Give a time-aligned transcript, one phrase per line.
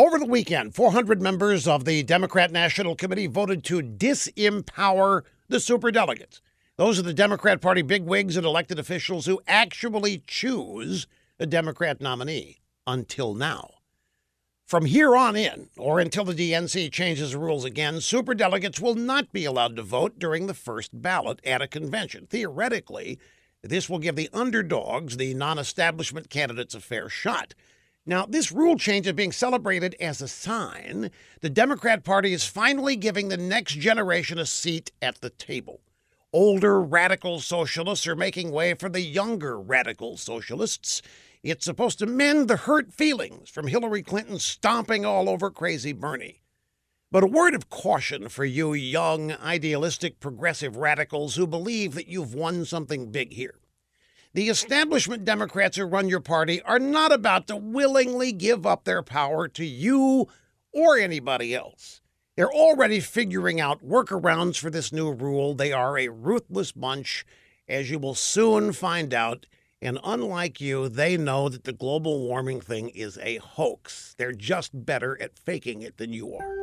[0.00, 6.40] Over the weekend, 400 members of the Democrat National Committee voted to disempower the superdelegates.
[6.78, 11.06] Those are the Democrat Party bigwigs and elected officials who actually choose
[11.38, 13.72] a Democrat nominee until now.
[14.66, 19.30] From here on in, or until the DNC changes the rules again, superdelegates will not
[19.34, 22.26] be allowed to vote during the first ballot at a convention.
[22.26, 23.18] Theoretically,
[23.62, 27.52] this will give the underdogs, the non establishment candidates, a fair shot.
[28.10, 31.12] Now, this rule change is being celebrated as a sign
[31.42, 35.80] the Democrat Party is finally giving the next generation a seat at the table.
[36.32, 41.02] Older radical socialists are making way for the younger radical socialists.
[41.44, 46.42] It's supposed to mend the hurt feelings from Hillary Clinton stomping all over crazy Bernie.
[47.12, 52.34] But a word of caution for you young, idealistic, progressive radicals who believe that you've
[52.34, 53.60] won something big here.
[54.32, 59.02] The establishment Democrats who run your party are not about to willingly give up their
[59.02, 60.28] power to you
[60.72, 62.00] or anybody else.
[62.36, 65.54] They're already figuring out workarounds for this new rule.
[65.54, 67.26] They are a ruthless bunch,
[67.68, 69.46] as you will soon find out.
[69.82, 74.14] And unlike you, they know that the global warming thing is a hoax.
[74.16, 76.59] They're just better at faking it than you are.